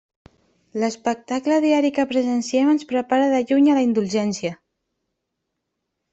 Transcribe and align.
L'espectacle 0.83 1.59
diari 1.65 1.91
que 1.97 2.05
presenciem 2.13 2.73
ens 2.73 2.87
prepara 2.93 3.29
de 3.35 3.43
lluny 3.51 3.69
a 3.75 3.77
la 3.81 3.85
indulgència. 3.91 4.57